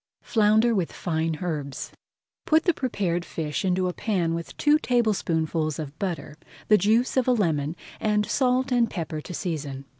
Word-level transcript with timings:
FLOUNDER 0.23 0.73
WITH 0.73 0.91
FINE 0.91 1.35
HERBS 1.35 1.91
Put 2.47 2.63
the 2.63 2.73
prepared 2.73 3.23
fish 3.23 3.63
into 3.63 3.87
a 3.87 3.93
pan 3.93 4.33
with 4.33 4.57
two 4.57 4.79
tablespoonfuls 4.79 5.77
of 5.77 5.99
butter, 5.99 6.37
the 6.69 6.77
juice 6.79 7.17
of 7.17 7.27
a 7.27 7.31
lemon, 7.33 7.75
and 7.99 8.25
salt 8.25 8.71
and 8.71 8.89
pepper 8.89 9.21
to 9.21 9.33
season. 9.35 9.85